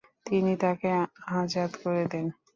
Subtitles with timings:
[0.25, 0.89] তিনি তাকে
[1.33, 2.25] আযাদ করে দেন।